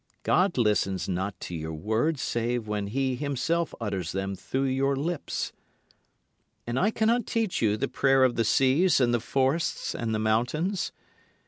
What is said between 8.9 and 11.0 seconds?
and the forests and the mountains.